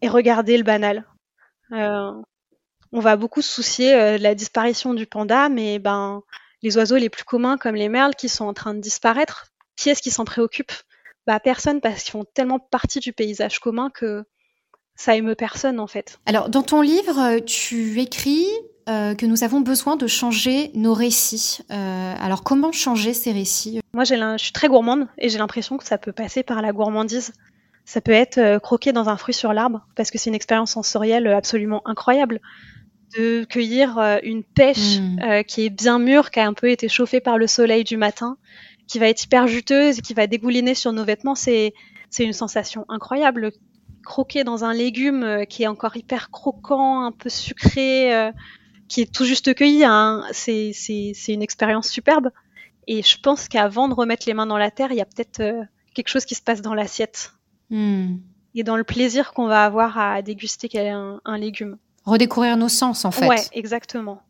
[0.00, 1.04] et regarder le banal.
[1.70, 6.22] on va beaucoup se soucier de la disparition du panda, mais ben
[6.62, 9.90] les oiseaux les plus communs comme les merles qui sont en train de disparaître, qui
[9.90, 10.72] est-ce qui s'en préoccupe?
[11.26, 14.24] Bah personne parce qu'ils font tellement partie du paysage commun que
[14.96, 16.18] ça émeut personne en fait.
[16.26, 18.46] Alors dans ton livre, euh, tu écris
[18.88, 21.60] euh, que nous avons besoin de changer nos récits.
[21.70, 23.80] Euh, alors comment changer ces récits?
[23.94, 27.32] Moi je suis très gourmande et j'ai l'impression que ça peut passer par la gourmandise.
[27.84, 31.26] Ça peut être croquer dans un fruit sur l'arbre parce que c'est une expérience sensorielle
[31.26, 32.40] absolument incroyable
[33.18, 35.44] de cueillir une pêche mmh.
[35.46, 38.38] qui est bien mûre, qui a un peu été chauffée par le soleil du matin,
[38.86, 41.74] qui va être hyper juteuse et qui va dégouliner sur nos vêtements, c'est
[42.12, 43.52] c'est une sensation incroyable.
[44.04, 48.30] Croquer dans un légume euh, qui est encore hyper croquant, un peu sucré, euh,
[48.86, 50.72] qui est tout juste cueilli, hein, c'est
[51.28, 52.30] une expérience superbe.
[52.86, 55.40] Et je pense qu'avant de remettre les mains dans la terre, il y a peut-être
[55.40, 55.62] euh,
[55.94, 57.32] quelque chose qui se passe dans l'assiette.
[57.72, 58.18] Hmm.
[58.54, 61.78] Et dans le plaisir qu'on va avoir à déguster un, un légume.
[62.04, 63.26] Redécouvrir nos sens, en fait.
[63.26, 64.22] Ouais, exactement.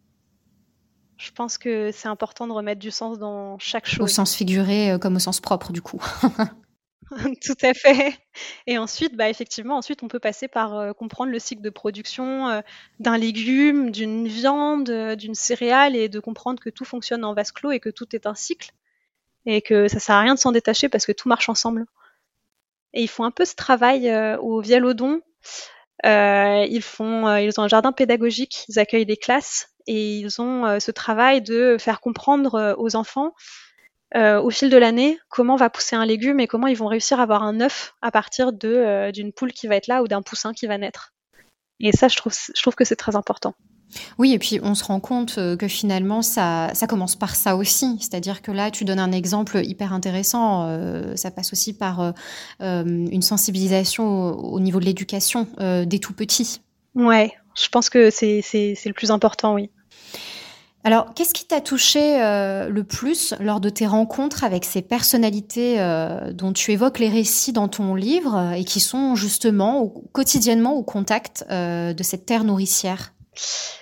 [1.17, 4.01] Je pense que c'est important de remettre du sens dans chaque chose.
[4.01, 6.01] Au sens figuré euh, comme au sens propre, du coup.
[7.45, 8.17] Tout à fait.
[8.67, 12.49] Et ensuite, bah, effectivement, ensuite, on peut passer par euh, comprendre le cycle de production
[12.49, 12.61] euh,
[13.01, 17.73] d'un légume, d'une viande, d'une céréale, et de comprendre que tout fonctionne en vase clos
[17.73, 18.71] et que tout est un cycle,
[19.47, 21.87] et que ça sert à rien de s'en détacher parce que tout marche ensemble.
[22.95, 25.21] Et ils font un peu ce travail au Vialodon.
[26.05, 30.79] ils font, ils ont un jardin pédagogique, ils accueillent des classes et ils ont euh,
[30.79, 33.35] ce travail de faire comprendre euh, aux enfants
[34.15, 37.19] euh, au fil de l'année comment va pousser un légume et comment ils vont réussir
[37.19, 40.23] à avoir un œuf à partir de d'une poule qui va être là ou d'un
[40.23, 41.15] poussin qui va naître.
[41.81, 43.55] Et ça, je trouve, je trouve que c'est très important.
[44.19, 47.99] Oui, et puis on se rend compte que finalement, ça, ça commence par ça aussi.
[48.01, 50.67] C'est-à-dire que là, tu donnes un exemple hyper intéressant.
[51.17, 52.15] ça passe aussi par
[52.61, 56.61] une sensibilisation au, au niveau de l'éducation des tout petits.
[56.95, 58.43] Ouais, je pense que c'est
[58.85, 59.71] le plus important, oui.
[60.85, 65.81] Alors, qu'est-ce qui t'a touché euh, le plus lors de tes rencontres avec ces personnalités
[65.81, 70.75] euh, dont tu évoques les récits dans ton livre euh, et qui sont justement quotidiennement
[70.75, 73.13] au contact de cette terre nourricière?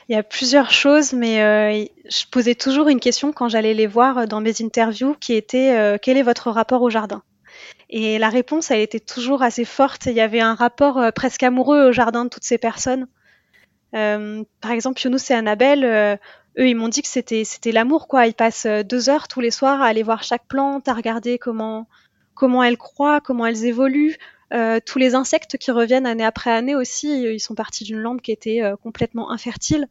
[0.08, 4.26] Il y a plusieurs choses, mais je posais toujours une question quand j'allais les voir
[4.26, 7.22] dans mes interviews qui était quel est votre rapport au jardin?
[7.88, 10.06] Et la réponse, elle était toujours assez forte.
[10.06, 13.06] Il y avait un rapport presque amoureux au jardin de toutes ces personnes.
[13.94, 16.16] Euh, par exemple, Younous et Annabelle, euh,
[16.58, 18.26] eux, ils m'ont dit que c'était l'amour, quoi.
[18.26, 21.38] Ils passent euh, deux heures tous les soirs à aller voir chaque plante, à regarder
[21.38, 21.86] comment
[22.34, 24.16] comment elles croient, comment elles évoluent.
[24.50, 28.32] Tous les insectes qui reviennent année après année aussi, ils sont partis d'une lande qui
[28.32, 29.86] était complètement infertile.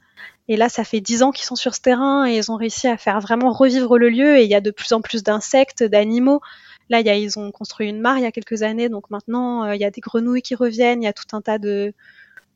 [0.47, 2.87] Et là, ça fait dix ans qu'ils sont sur ce terrain et ils ont réussi
[2.87, 4.37] à faire vraiment revivre le lieu.
[4.37, 6.41] Et il y a de plus en plus d'insectes, d'animaux.
[6.89, 9.09] Là, il y a, ils ont construit une mare il y a quelques années, donc
[9.11, 11.03] maintenant, il y a des grenouilles qui reviennent.
[11.03, 11.93] Il y a tout un tas de,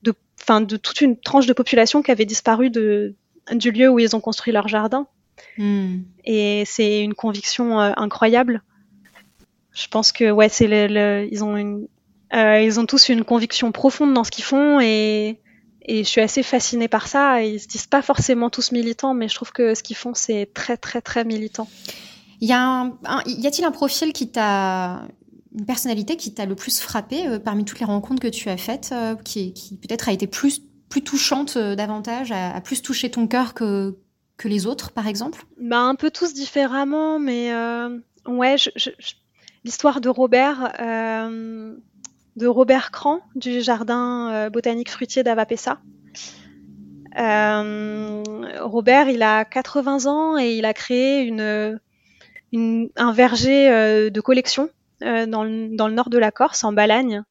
[0.02, 3.16] de, fin, de toute une tranche de population qui avait disparu de,
[3.52, 5.08] du lieu où ils ont construit leur jardin.
[5.58, 6.00] Hmm.
[6.26, 8.64] Et c'est une conviction euh, incroyable.
[9.74, 11.88] Je pense que ouais, c'est le, ils ont une, euh,
[12.34, 15.40] ils ont tous une conviction profonde dans ce qu'ils font et,
[15.84, 17.44] et je suis assez fascinée par ça.
[17.44, 20.50] Ils se disent pas forcément tous militants, mais je trouve que ce qu'ils font c'est
[20.54, 21.68] très très très militant.
[22.42, 22.92] Il y, a
[23.26, 25.08] y a-t-il un profil qui t'a
[25.58, 28.58] une personnalité qui t'a le plus frappé euh, parmi toutes les rencontres que tu as
[28.58, 33.54] faites, euh, qui, peut-être a été plus, plus touchante davantage, a, plus touché ton cœur
[33.54, 33.96] que,
[34.38, 35.46] que les autres, par exemple?
[35.62, 37.54] Bah, Un peu tous différemment, mais
[38.28, 38.56] ouais,
[39.64, 40.74] l'histoire de Robert,
[42.36, 45.80] de Robert Cran du jardin botanique fruitier d'Avapessa.
[47.16, 51.80] Robert, il a 80 ans et il a créé une,
[52.54, 54.70] un verger de collection
[55.02, 57.24] dans le, dans, le, nord de la Corse, en Balagne.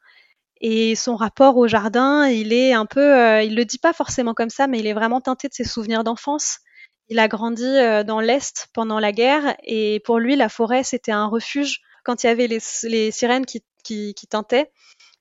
[0.65, 4.33] Et son rapport au jardin, il est un peu, euh, il le dit pas forcément
[4.33, 6.61] comme ça, mais il est vraiment teinté de ses souvenirs d'enfance.
[7.09, 11.11] Il a grandi euh, dans l'Est pendant la guerre et pour lui, la forêt, c'était
[11.11, 11.81] un refuge.
[12.05, 14.27] Quand il y avait les, les sirènes qui, qui, qui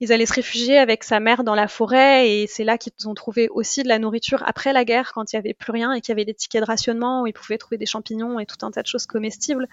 [0.01, 3.13] ils allaient se réfugier avec sa mère dans la forêt et c'est là qu'ils ont
[3.13, 6.01] trouvé aussi de la nourriture après la guerre quand il n'y avait plus rien et
[6.01, 8.65] qu'il y avait des tickets de rationnement où ils pouvaient trouver des champignons et tout
[8.65, 9.67] un tas de choses comestibles.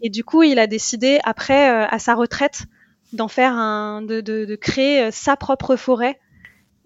[0.00, 2.64] Et du coup, il a décidé après, euh, à sa retraite,
[3.12, 6.18] d'en faire un, de, créer euh, sa propre forêt.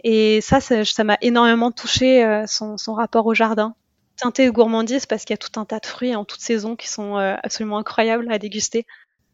[0.02, 3.76] Et ça, ça m'a énormément touché euh, son, son, rapport au jardin.
[4.16, 6.74] Teinté de gourmandise parce qu'il y a tout un tas de fruits en toute saison
[6.74, 8.84] qui sont absolument incroyables à déguster.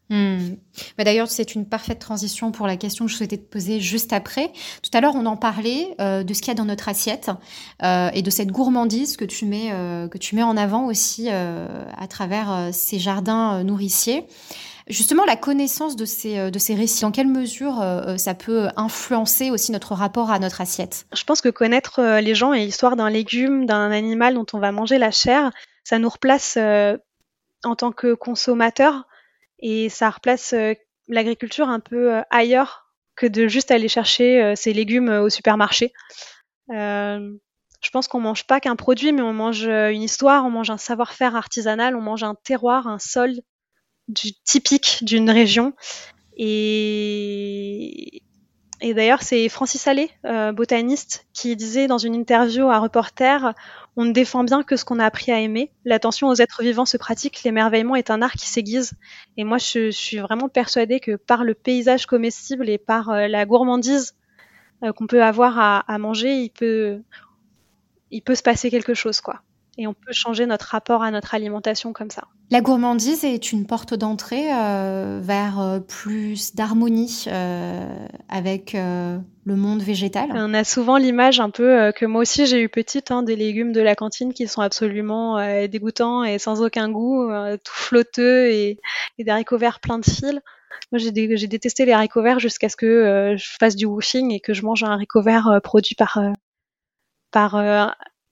[0.09, 0.55] Hmm.
[0.97, 4.13] Bah, d'ailleurs, c'est une parfaite transition pour la question que je souhaitais te poser juste
[4.13, 4.51] après.
[4.81, 7.29] Tout à l'heure, on en parlait euh, de ce qu'il y a dans notre assiette
[7.83, 11.29] euh, et de cette gourmandise que tu mets, euh, que tu mets en avant aussi
[11.29, 14.25] à travers ces jardins nourriciers.
[14.87, 17.83] Justement, la connaissance de ces, de ces récits, dans quelle mesure
[18.17, 21.07] ça peut influencer aussi notre rapport à notre assiette?
[21.13, 24.71] Je pense que connaître les gens et l'histoire d'un légume, d'un animal dont on va
[24.71, 25.51] manger la chair,
[25.83, 29.05] ça nous replace en tant que consommateur
[29.59, 30.73] et ça replace euh,
[31.07, 35.93] l'agriculture un peu euh, ailleurs que de juste aller chercher euh, ses légumes au supermarché.
[36.69, 40.77] je pense qu'on mange pas qu'un produit, mais on mange une histoire, on mange un
[40.77, 43.31] savoir-faire artisanal, on mange un terroir, un sol
[44.07, 45.73] du, typique d'une région.
[46.35, 48.21] Et,
[48.81, 50.11] d'ailleurs, c'est Francis Allais,
[50.53, 53.53] botaniste, qui disait dans une interview à Reporter
[53.97, 55.71] on ne défend bien que ce qu'on a appris à aimer.
[55.83, 58.93] L'attention aux êtres vivants se pratique, l'émerveillement est un art qui s'aiguise.
[59.37, 63.45] Et moi, je, suis vraiment persuadée que par le paysage comestible et par euh, la
[63.47, 64.15] gourmandise
[64.83, 65.57] euh, qu'on peut avoir
[65.87, 67.01] à, manger, il peut,
[68.11, 69.41] il peut se passer quelque chose, quoi
[69.77, 72.23] et on peut changer notre rapport à notre alimentation comme ça.
[72.49, 77.85] La gourmandise est une porte d'entrée euh, vers euh, plus d'harmonie euh,
[78.29, 80.29] avec le monde végétal.
[80.33, 83.71] On a souvent l'image un peu que moi aussi j'ai eu petite hein, des légumes
[83.71, 85.37] de la cantine qui sont absolument
[85.67, 87.29] dégoûtants et sans aucun goût,
[87.63, 88.79] tout flotteux et,
[89.19, 90.39] des haricots verts pleins de fils.
[90.91, 94.53] Moi, j'ai, détesté les haricots verts jusqu'à ce que je fasse du woofing et que
[94.53, 96.19] je mange un haricot vert produit par
[97.31, 97.55] par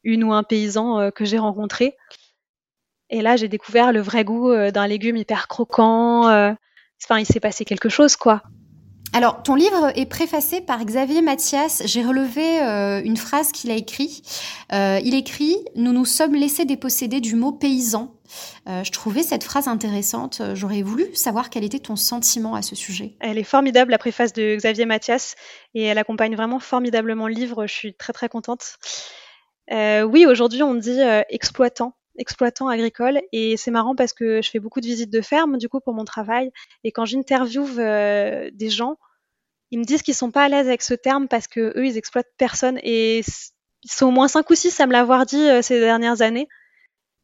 [0.05, 1.97] une ou un paysan euh, que j'ai rencontré.
[3.09, 6.29] Et là, j'ai découvert le vrai goût euh, d'un légume hyper croquant.
[6.29, 6.53] Euh,
[7.03, 8.41] enfin, il s'est passé quelque chose, quoi.
[9.13, 11.83] Alors, ton livre est préfacé par Xavier Mathias.
[11.85, 12.59] J'ai relevé
[13.05, 14.23] une phrase qu'il a écrit.
[14.71, 18.13] il écrit Nous nous sommes laissés déposséder du mot paysan.
[18.67, 20.41] je trouvais cette phrase intéressante.
[20.53, 23.15] J'aurais voulu savoir quel était ton sentiment à ce sujet.
[23.21, 25.35] Elle est formidable, la préface de Xavier Mathias,
[25.75, 27.67] et elle accompagne vraiment formidablement le livre.
[27.67, 28.79] Je suis très très contente.
[29.71, 33.19] Euh, oui, aujourd'hui, on dit euh, exploitant exploitant agricole.
[33.33, 35.93] Et c'est marrant parce que je fais beaucoup de visites de ferme du coup pour
[35.93, 36.51] mon travail.
[36.85, 38.97] Et quand j'interviewe euh, des gens
[39.71, 41.97] ils me disent qu'ils sont pas à l'aise avec ce terme parce que eux ils
[41.97, 42.79] exploitent personne.
[42.83, 43.19] Et
[43.83, 46.47] ils sont au moins cinq ou six à me l'avoir dit ces dernières années.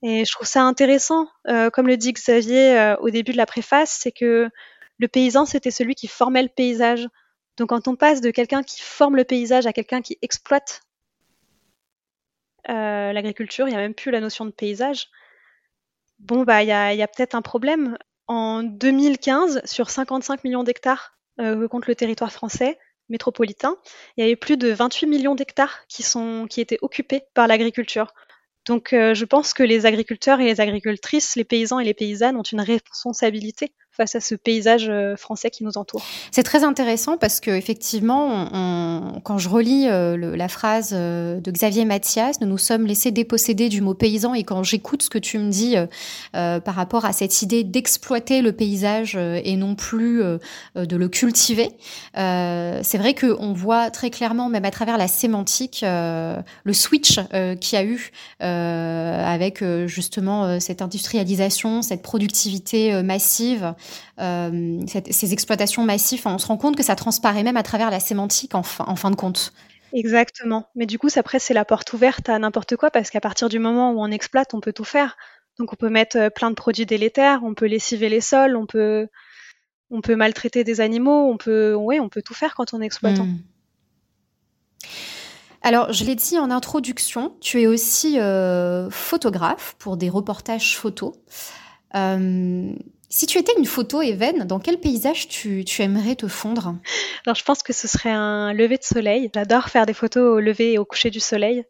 [0.04, 1.28] Et je trouve ça intéressant
[1.72, 4.50] comme le dit Xavier au début de la préface c'est que
[4.98, 7.08] le paysan c'était celui qui formait le paysage.
[7.58, 10.82] Donc quand on passe de quelqu'un qui forme le paysage à quelqu'un qui exploite
[12.70, 15.10] euh, l'agriculture, il n'y a même plus la notion de paysage.
[16.20, 17.98] Bon, bah, il y a, peut-être un problème.
[18.28, 22.78] En 2015, sur 55 millions d'hectares euh, contre le territoire français
[23.10, 23.78] métropolitain,
[24.16, 28.14] il y avait plus de 28 millions d'hectares qui étaient occupés par l'agriculture.
[28.66, 32.38] Donc euh, je pense que les agriculteurs et les agricultrices, les paysans et les paysannes
[32.38, 36.02] ont une responsabilité face à ce paysage euh, français qui nous entoure.
[36.32, 38.48] C'est très intéressant parce que effectivement,
[39.24, 43.68] quand je relis euh, la phrase euh, de Xavier Mathias, nous nous sommes laissés déposséder
[43.68, 45.76] du mot paysan, et quand j'écoute ce que tu me dis
[46.34, 50.22] par rapport à cette idée d'exploiter le paysage et non plus
[50.76, 51.70] de le cultiver,
[52.14, 57.20] c'est vrai qu'on voit très clairement, même à travers la sémantique, le switch
[57.60, 63.74] qu'il y a eu avec justement cette industrialisation, cette productivité massive
[64.20, 68.00] euh, ces exploitations massives, on se rend compte que ça transparaît même à travers la
[68.00, 69.54] sémantique en fin, de compte.
[69.94, 70.70] Exactement.
[70.76, 73.60] Mais du coup, après, c'est la porte ouverte à n'importe quoi parce qu'à partir du
[73.60, 75.18] moment où on exploite, on peut tout faire.
[75.60, 78.66] Donc, on peut mettre euh, plein de produits délétères, on peut lessiver les sols, on
[78.66, 79.08] peut,
[79.90, 82.86] on peut maltraiter des animaux, on peut, ouais, on peut tout faire quand on est
[82.86, 83.26] exploitant.
[83.26, 83.38] Hmm.
[85.64, 91.14] Alors, je l'ai dit en introduction, tu es aussi euh, photographe pour des reportages photos.
[91.94, 92.74] Euh,
[93.12, 96.76] si tu étais une photo, Even, dans quel paysage tu, aimerais te fondre?
[97.26, 99.30] Alors, je pense que ce serait un lever de soleil.
[99.34, 101.64] J'adore faire des photos au lever et au coucher du soleil.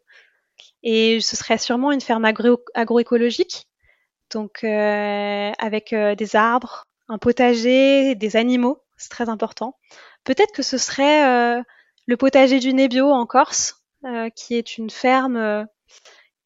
[0.82, 3.68] Et ce serait sûrement une ferme agroécologique,
[4.32, 9.76] donc euh, avec des arbres, un potager, des animaux, c'est très important.
[10.24, 11.62] Peut-être que ce serait
[12.06, 15.64] le potager du Nébio en Corse, euh, qui est une ferme euh,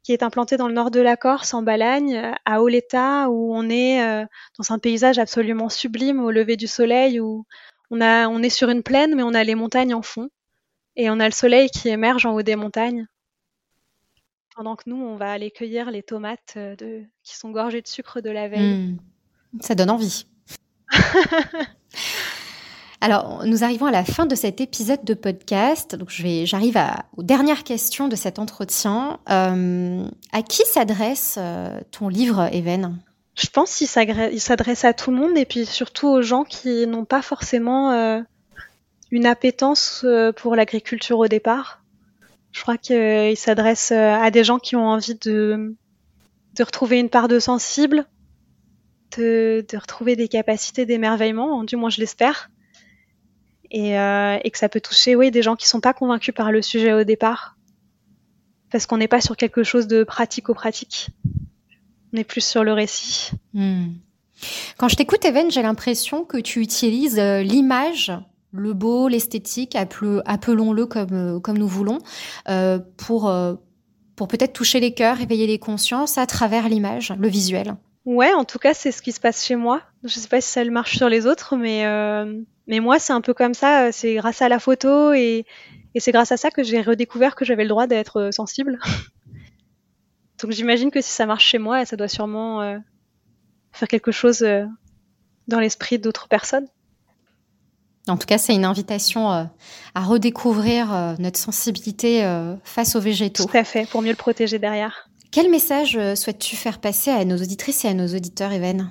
[0.06, 3.68] qui est implantée dans le nord de la Corse, en Balagne, à Oleta, où on
[3.68, 4.24] est euh,
[4.56, 7.44] dans un paysage absolument sublime au lever du soleil, où
[7.90, 10.28] on, a, on est sur une plaine, mais on a les montagnes en fond,
[10.94, 13.08] et on a le soleil qui émerge en haut des montagnes.
[14.54, 18.20] Pendant que nous, on va aller cueillir les tomates de, qui sont gorgées de sucre
[18.20, 18.92] de la veille.
[18.92, 18.98] Hmm.
[19.58, 20.24] Ça donne envie.
[23.00, 25.96] Alors, nous arrivons à la fin de cet épisode de podcast.
[25.96, 26.78] Donc, j'arrive
[27.16, 29.18] aux dernières questions de cet entretien.
[29.28, 32.96] Euh, à qui s'adresse euh, ton livre, Even
[33.34, 37.04] Je pense qu'il s'adresse à tout le monde et puis surtout aux gens qui n'ont
[37.04, 38.20] pas forcément euh,
[39.10, 40.06] une appétence
[40.36, 41.82] pour l'agriculture au départ.
[42.52, 45.74] Je crois qu'il s'adresse à des gens qui ont envie de,
[46.58, 48.06] retrouver une part de sensible,
[49.18, 52.48] de retrouver des capacités d'émerveillement, du moins je l'espère
[53.74, 56.62] euh, et, que ça peut toucher oui, des gens qui sont pas convaincus par le
[56.62, 57.56] sujet au départ,
[58.70, 61.08] parce qu'on n'est pas sur quelque chose de pratico-pratique,
[62.12, 63.32] on est plus sur le récit.
[63.54, 63.88] Hmm.
[64.76, 68.12] Quand je t'écoute, Even, j'ai l'impression que tu utilises euh, l'image,
[68.52, 71.98] le beau, l'esthétique, appelons-le comme, euh, comme nous voulons,
[72.96, 73.32] pour,
[74.16, 77.76] pour peut-être toucher les cœurs, éveiller les consciences à travers l'image, le visuel.
[78.06, 79.82] Ouais, en tout cas, c'est ce qui se passe chez moi.
[80.06, 81.84] Je sais pas si ça marche sur les autres, mais
[82.66, 83.92] mais moi, c'est un peu comme ça.
[83.92, 85.46] C'est grâce à la photo et,
[85.98, 88.78] c'est grâce à ça que j'ai redécouvert que j'avais le droit d'être euh, sensible.
[90.42, 92.76] Donc j'imagine que si ça marche chez moi, ça doit sûrement euh,
[93.72, 94.66] faire quelque chose euh,
[95.48, 96.66] dans l'esprit d'autres personnes.
[98.08, 99.50] En tout cas, c'est une invitation à
[99.96, 102.22] redécouvrir notre sensibilité
[102.62, 103.46] face aux végétaux.
[103.46, 105.05] Tout à fait, pour mieux le protéger derrière.
[105.30, 108.90] Quel message souhaites-tu faire passer à nos auditrices et à nos auditeurs, Even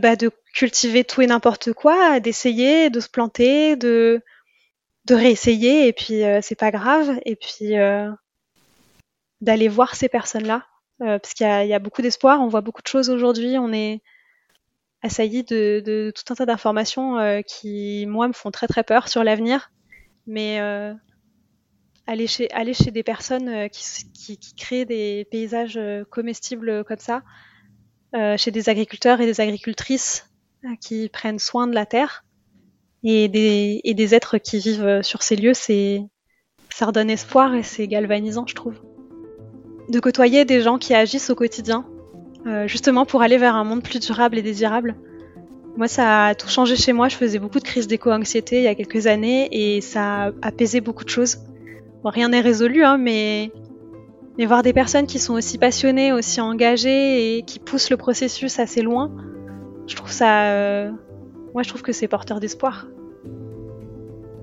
[0.00, 4.22] bah, De cultiver tout et n'importe quoi, d'essayer, de se planter, de,
[5.04, 8.10] de réessayer, et puis euh, c'est pas grave, et puis euh,
[9.40, 10.66] d'aller voir ces personnes-là,
[11.02, 14.00] euh, parce qu'il y, a beaucoup d'espoir, on voit beaucoup de choses aujourd'hui, on est
[15.02, 19.22] assailli de, de tout un tas d'informations qui, moi, me font très très peur sur
[19.22, 19.70] l'avenir,
[20.26, 20.58] mais
[22.06, 25.78] aller chez, aller chez des personnes qui, qui, qui, créent des paysages
[26.10, 27.22] comestibles comme ça,
[28.36, 30.30] chez des agriculteurs et des agricultrices
[30.80, 32.24] qui prennent soin de la terre
[33.02, 36.02] et des, et des êtres qui vivent sur ces lieux, c'est
[36.70, 38.74] ça redonne espoir et c'est galvanisant, je trouve.
[39.88, 41.86] De côtoyer des gens qui agissent au quotidien,
[42.46, 44.94] euh, justement pour aller vers un monde plus durable et désirable.
[45.76, 47.08] Moi, ça a tout changé chez moi.
[47.08, 50.80] Je faisais beaucoup de crises d'éco-anxiété il y a quelques années et ça a apaisé
[50.80, 51.38] beaucoup de choses.
[52.04, 53.50] Rien n'est résolu, hein, mais
[54.38, 58.58] mais voir des personnes qui sont aussi passionnées, aussi engagées et qui poussent le processus
[58.58, 59.10] assez loin,
[59.86, 60.50] je trouve ça.
[60.50, 60.90] Euh,
[61.54, 62.86] moi, je trouve que c'est porteur d'espoir.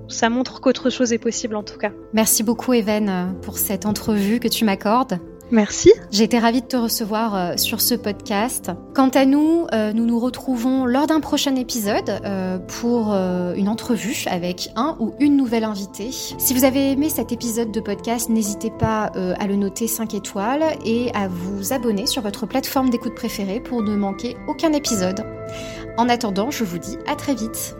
[0.07, 1.91] Ça montre qu'autre chose est possible en tout cas.
[2.11, 5.19] Merci beaucoup, Even, pour cette entrevue que tu m'accordes.
[5.53, 5.93] Merci.
[6.09, 8.71] J'ai été ravie de te recevoir euh, sur ce podcast.
[8.95, 14.25] Quant à nous, euh, nous nous retrouvons lors d'un prochain épisode euh, pour une entrevue
[14.25, 16.09] avec un ou une nouvelle invitée.
[16.11, 20.63] Si vous avez aimé cet épisode de podcast, n'hésitez pas à le noter 5 étoiles
[20.83, 25.23] et à vous abonner sur votre plateforme d'écoute préférée pour ne manquer aucun épisode.
[25.97, 27.75] En attendant, je vous dis à très vite.